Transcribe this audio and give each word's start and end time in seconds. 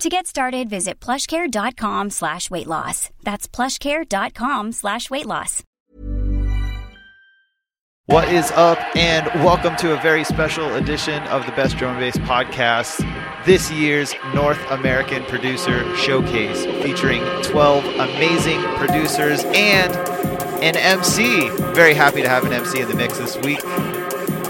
To 0.00 0.10
get 0.10 0.26
started, 0.26 0.68
visit 0.68 1.00
plushcare.com 1.00 2.10
slash 2.10 2.50
weight 2.50 2.66
loss. 2.66 3.10
That's 3.22 3.48
plushcare.com 3.48 4.72
slash 4.72 5.08
weight 5.08 5.24
loss. 5.24 5.62
What 8.04 8.28
is 8.28 8.50
up, 8.52 8.78
and 8.94 9.26
welcome 9.42 9.74
to 9.76 9.98
a 9.98 10.00
very 10.02 10.22
special 10.22 10.74
edition 10.74 11.22
of 11.24 11.46
the 11.46 11.52
Best 11.52 11.80
and 11.80 11.98
Bass 11.98 12.18
podcast, 12.18 13.00
this 13.46 13.70
year's 13.72 14.14
North 14.34 14.60
American 14.70 15.24
Producer 15.24 15.82
Showcase, 15.96 16.66
featuring 16.84 17.22
12 17.42 17.84
amazing 17.84 18.62
producers 18.76 19.44
and 19.46 19.92
an 20.62 20.76
MC. 20.76 21.48
Very 21.72 21.94
happy 21.94 22.20
to 22.20 22.28
have 22.28 22.44
an 22.44 22.52
MC 22.52 22.80
in 22.82 22.88
the 22.88 22.94
mix 22.94 23.16
this 23.18 23.36
week, 23.38 23.62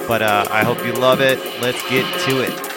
but 0.08 0.22
uh, 0.22 0.44
I 0.50 0.64
hope 0.64 0.84
you 0.84 0.92
love 0.92 1.20
it. 1.20 1.38
Let's 1.62 1.80
get 1.88 2.04
to 2.28 2.42
it. 2.42 2.75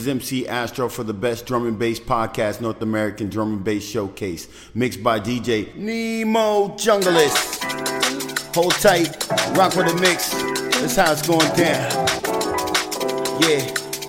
is 0.00 0.08
MC 0.08 0.48
Astro 0.48 0.88
for 0.88 1.04
the 1.04 1.12
best 1.12 1.44
drum 1.44 1.66
and 1.66 1.78
bass 1.78 2.00
podcast, 2.00 2.62
North 2.62 2.80
American 2.80 3.28
Drum 3.28 3.52
and 3.52 3.64
Bass 3.64 3.84
Showcase, 3.84 4.48
mixed 4.74 5.02
by 5.02 5.20
DJ 5.20 5.74
Nemo 5.74 6.68
Junglist. 6.68 7.62
Hold 8.54 8.72
tight, 8.72 9.08
rock 9.56 9.76
with 9.76 9.88
the 9.88 10.00
mix. 10.00 10.32
That's 10.80 10.96
how 10.96 11.12
it's 11.12 11.26
going 11.26 11.40
down. 11.54 11.90
Yeah, 13.42 13.60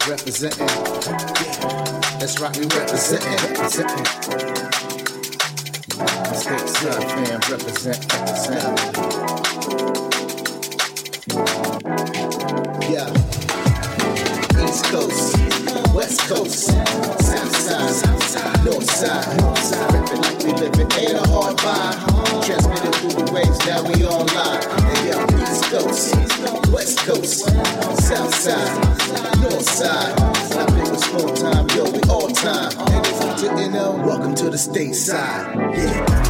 representing. 0.07 0.67
Yeah. 0.67 2.19
That's 2.19 2.39
right, 2.39 2.55
we 2.57 2.65
representing. 2.67 3.49
representing. 3.49 4.05
State 6.35 6.69
fam, 6.79 7.39
represent, 7.51 8.13
represent. 8.13 9.20
coast, 16.35 16.67
south 16.67 17.55
side, 17.55 18.65
north 18.65 18.89
side. 18.89 19.27
Ripping 19.93 20.21
like 20.21 20.43
we 20.43 20.53
hard 21.27 21.57
through 22.95 23.25
the 23.25 23.31
waves, 23.33 23.59
now 23.67 23.83
we 23.83 24.05
all 24.05 24.23
live. 24.25 24.63
East 25.41 25.65
Coast, 25.65 26.15
West 26.71 26.99
Coast, 26.99 27.49
South 28.01 28.33
side, 28.33 29.41
North 29.41 29.69
side. 29.69 30.17
Time, 31.35 31.67
yo, 31.75 31.83
we 31.91 32.01
all 32.09 32.29
time. 32.29 32.71
Welcome 34.05 34.35
to 34.35 34.49
the. 34.49 34.57
Yeah. 35.75 36.20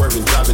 swerving, 0.00 0.24
driving. 0.24 0.49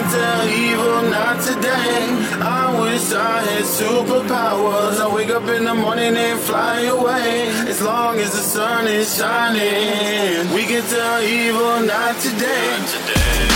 can 0.00 0.10
tell 0.10 0.48
evil, 0.48 1.02
not 1.10 1.40
today. 1.40 2.00
I 2.40 2.80
wish 2.80 3.12
I 3.12 3.42
had 3.42 3.64
superpowers. 3.64 5.00
I 5.00 5.14
wake 5.14 5.30
up 5.30 5.48
in 5.48 5.64
the 5.64 5.74
morning 5.74 6.16
and 6.16 6.40
fly 6.40 6.82
away. 6.82 7.48
As 7.68 7.80
long 7.82 8.18
as 8.18 8.32
the 8.32 8.44
sun 8.54 8.86
is 8.86 9.16
shining, 9.16 10.52
we 10.54 10.64
can 10.64 10.82
tell 10.88 11.22
evil, 11.22 11.80
not 11.86 12.18
today. 12.20 12.70
Not 12.78 12.88
today. 12.88 13.50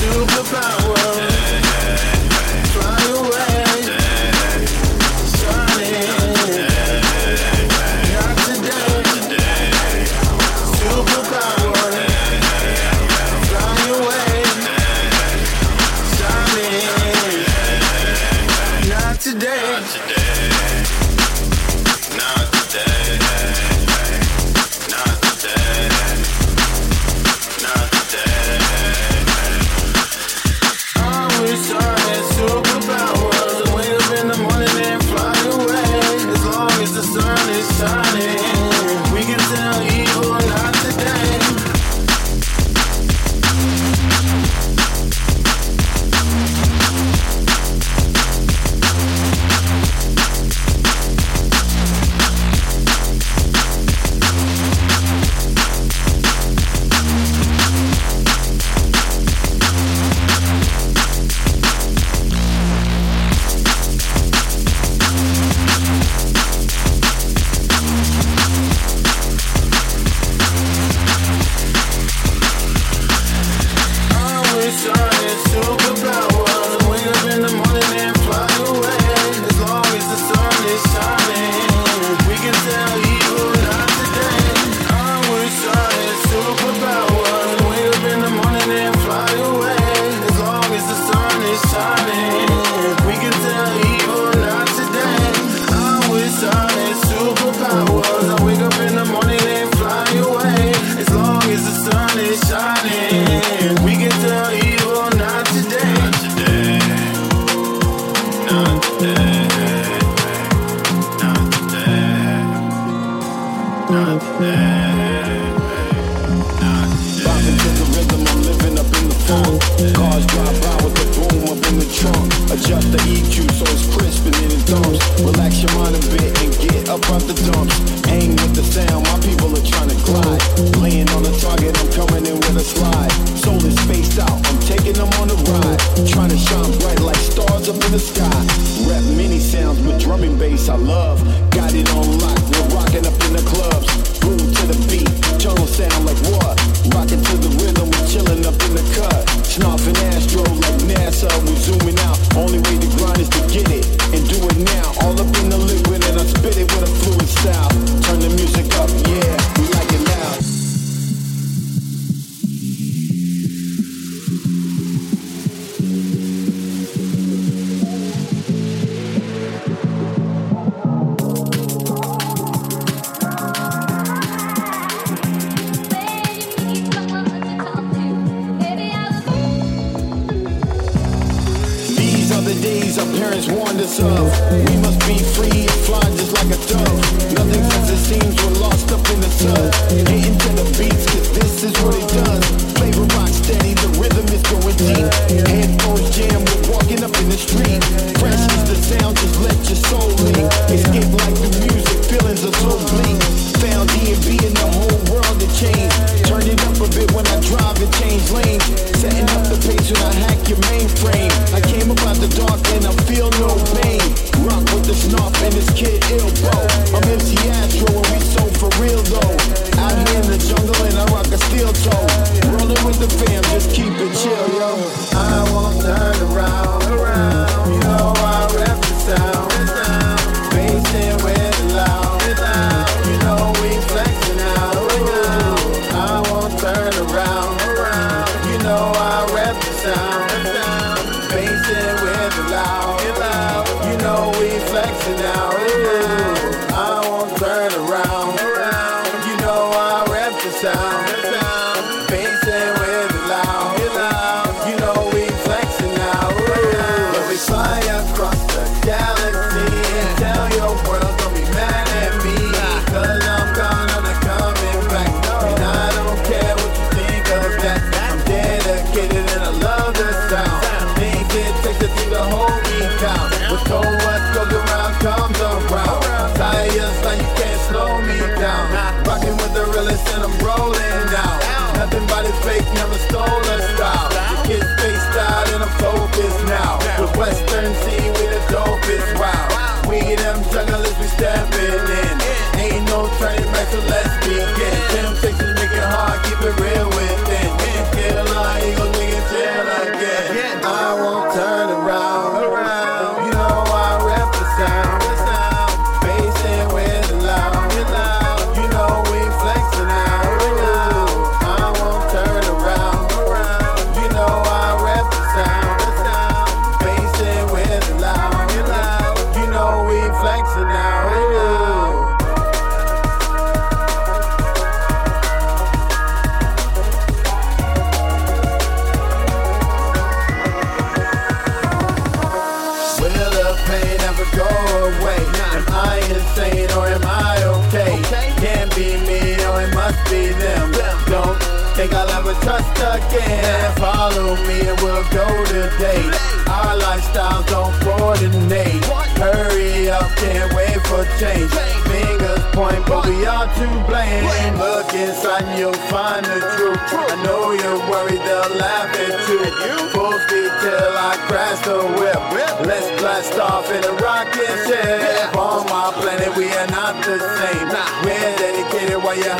Superpowers. 0.00 1.33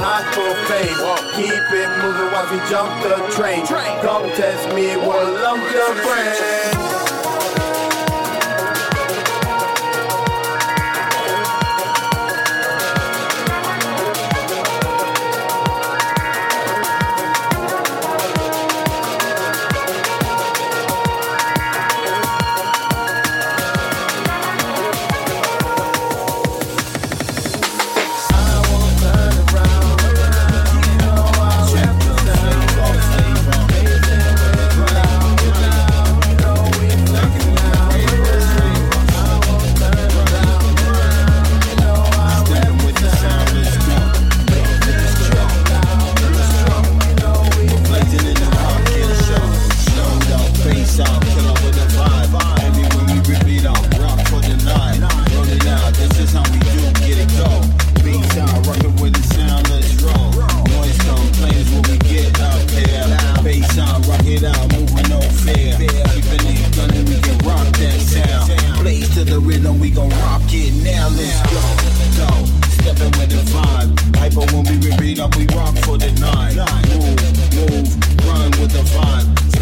Hot 0.05 0.29
for 0.37 0.53
fame. 0.69 1.01
Keep 1.33 1.65
it 1.73 1.91
moving 2.05 2.31
while 2.31 2.49
we 2.53 2.61
jump 2.69 2.93
the 3.03 3.17
train. 3.33 3.65
Come 4.03 4.29
test 4.37 4.69
me, 4.75 4.97
we'll 4.97 5.33
lump 5.41 5.65
your 5.73 5.95
brain. 6.05 7.04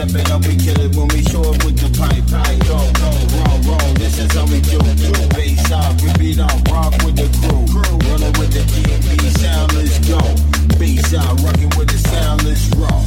step 0.08 0.30
up, 0.30 0.46
we 0.46 0.56
kill 0.56 0.80
it 0.80 0.96
when 0.96 1.08
we 1.08 1.22
show 1.22 1.42
up 1.42 1.62
with 1.64 1.78
the 1.78 1.90
pipe, 1.98 2.24
pipe. 2.26 2.58
go, 2.66 2.78
go, 2.98 3.10
wrong, 3.38 3.60
wrong, 3.66 3.94
this 3.94 4.18
is 4.18 4.32
how 4.32 4.44
we 4.46 4.60
do. 4.60 4.78
do. 4.78 5.12
Bass 5.34 5.70
up, 5.70 5.94
we 6.02 6.10
beat 6.18 6.40
on 6.40 6.50
rock 6.70 6.92
with 7.04 7.16
the 7.16 7.28
crew. 7.38 7.62
Running 8.10 8.34
with 8.38 8.50
the 8.50 8.62
DB 8.72 9.20
sound, 9.38 9.72
let's 9.74 9.98
go. 10.02 10.18
Bass 10.78 11.14
out, 11.14 11.38
rocking 11.42 11.70
with 11.78 11.88
the 11.90 11.98
sound, 12.10 12.42
let's 12.44 12.66
rock. 12.74 13.02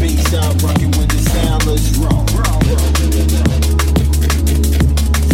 Bass 0.00 0.34
out, 0.34 0.54
rocking 0.62 0.92
with 0.96 1.10
the 1.12 1.20
sound, 1.30 1.66
let's 1.66 1.88
rock. 1.98 2.24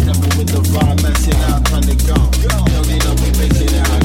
Steppin' 0.00 0.34
with 0.38 0.50
the 0.50 0.62
vibe, 0.74 1.02
messing 1.02 1.40
out, 1.50 1.64
time 1.66 1.82
to 1.82 1.96
go. 2.02 2.18
Yo, 2.42 2.82
they 2.82 2.98
know 2.98 3.14
we 3.22 3.30
facing 3.36 3.78
out. 3.78 3.99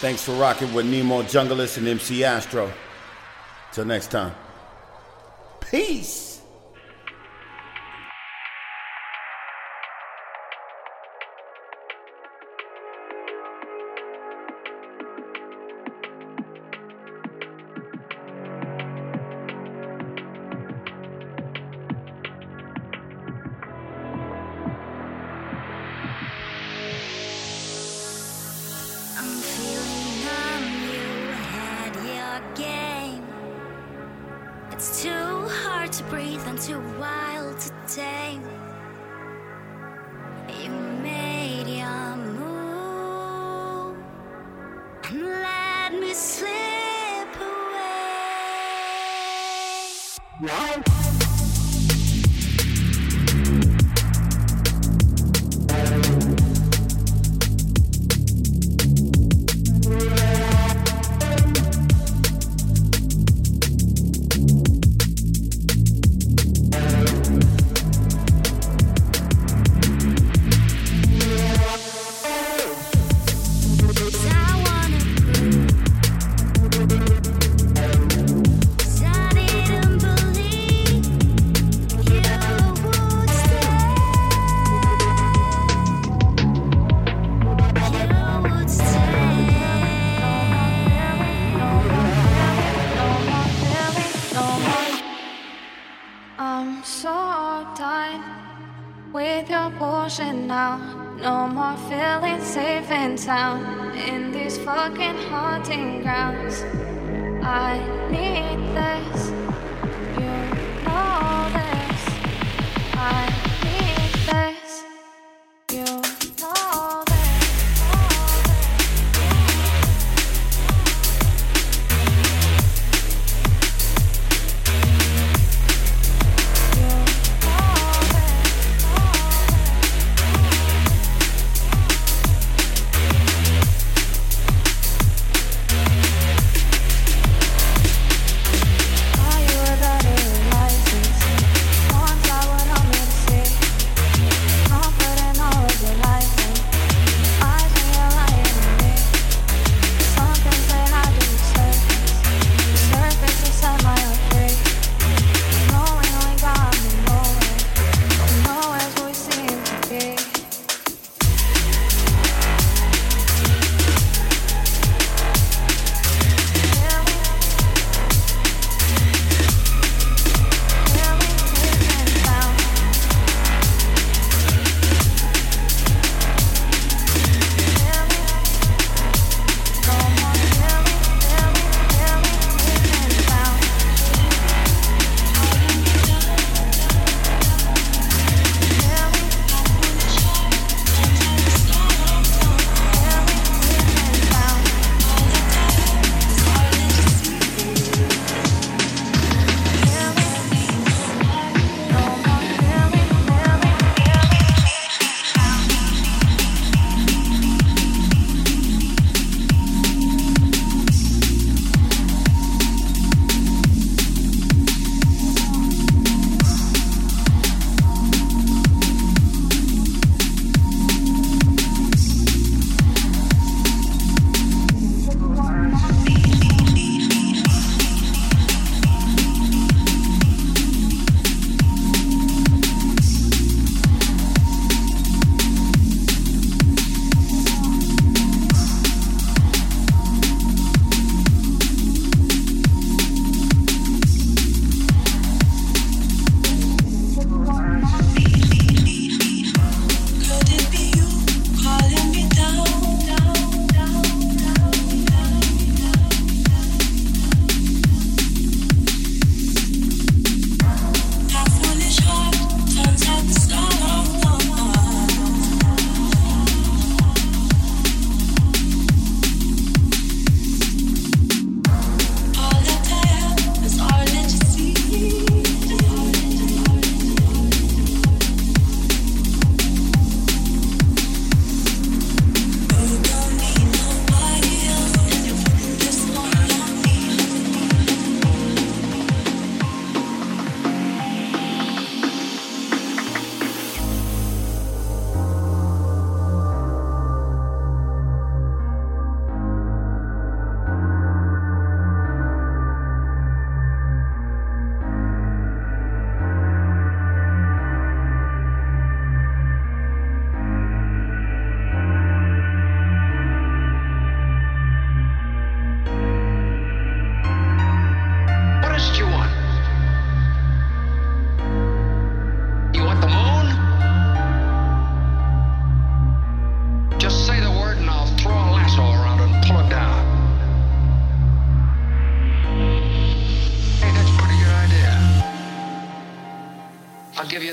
Thanks 0.00 0.24
for 0.24 0.32
rocking 0.32 0.72
with 0.74 0.86
Nemo 0.86 1.22
Jungleist 1.22 1.78
and 1.78 1.86
MC 1.86 2.24
Astro. 2.24 2.72
Till 3.72 3.84
next 3.84 4.10
time. 4.10 4.41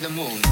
You 0.01 0.07
the 0.07 0.13
moon. 0.13 0.48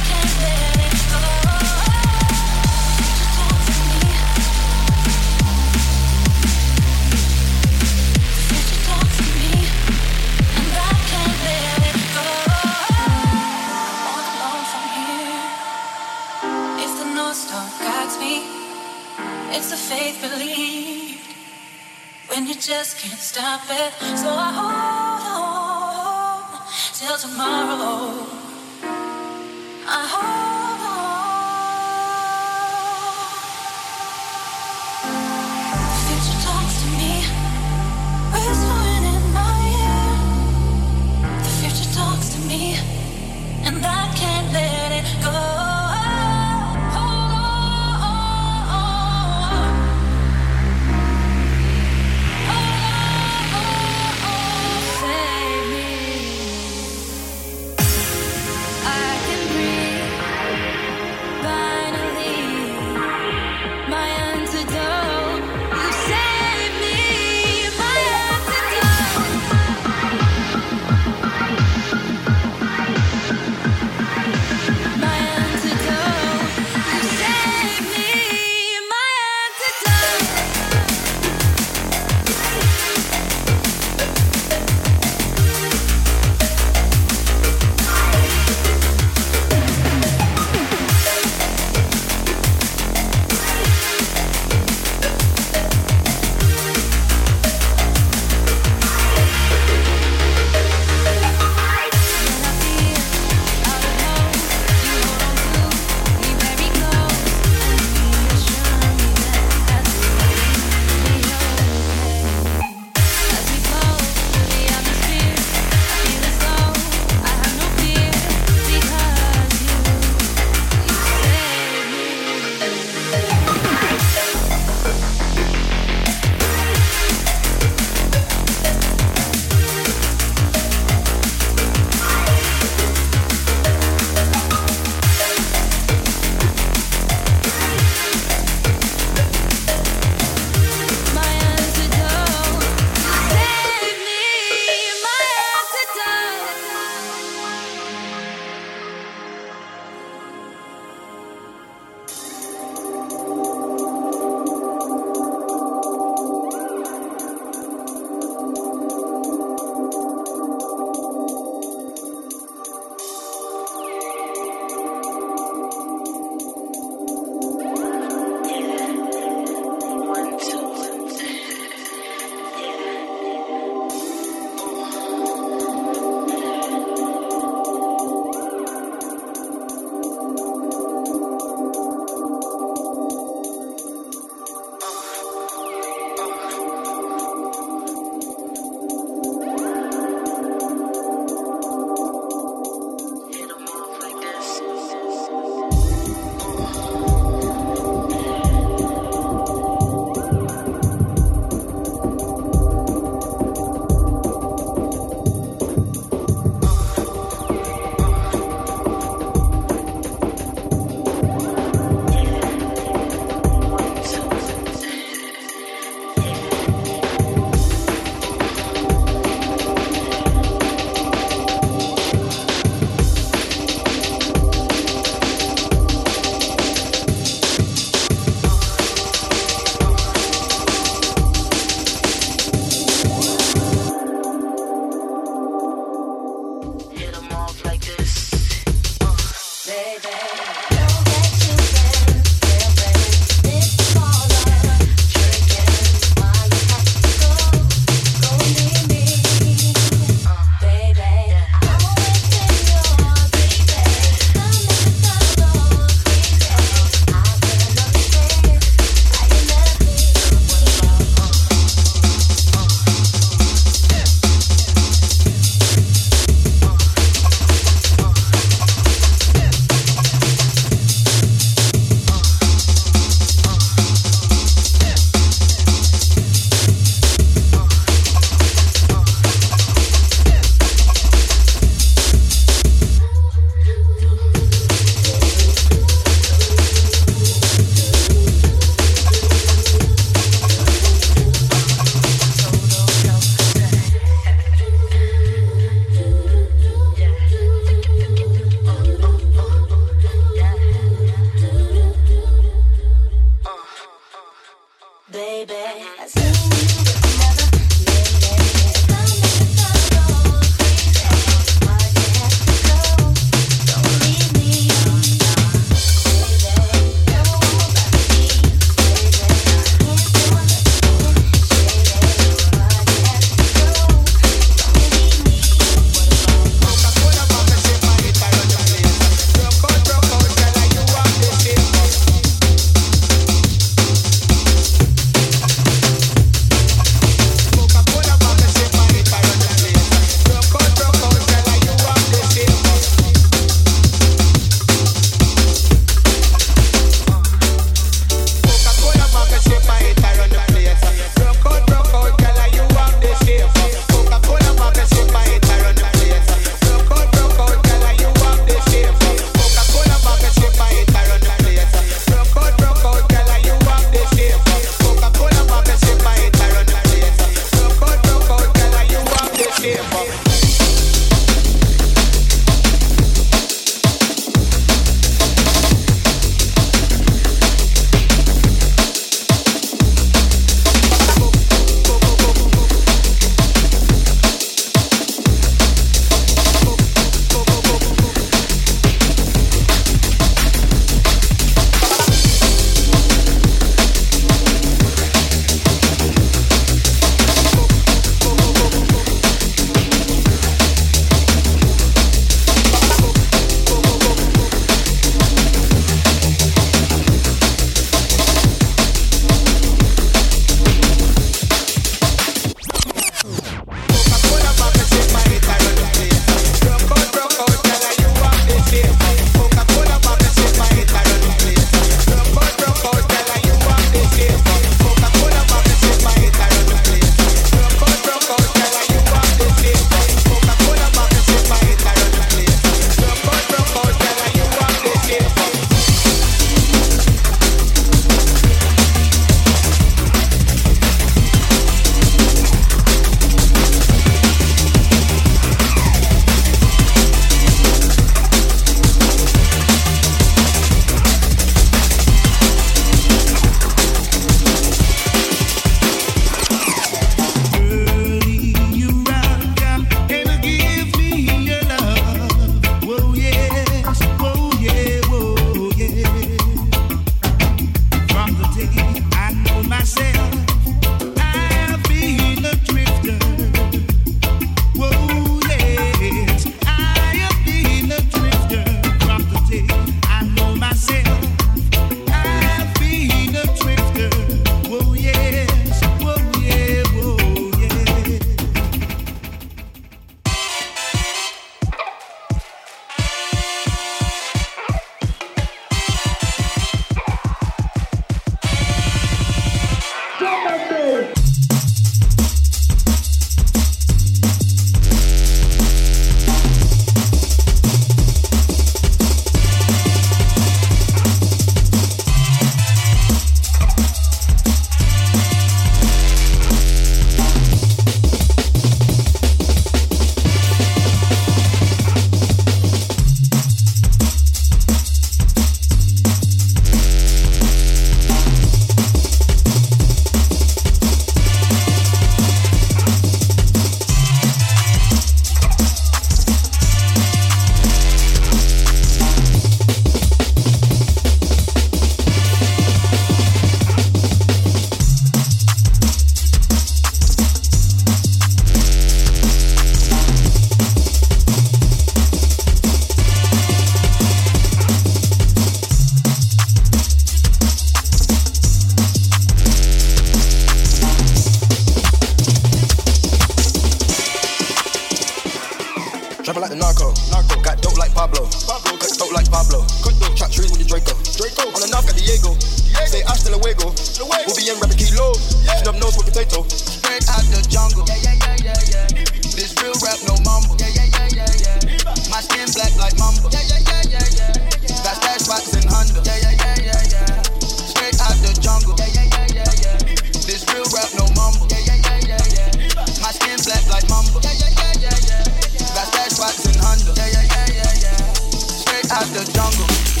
The 599.25 599.31
jungle. 599.33 600.00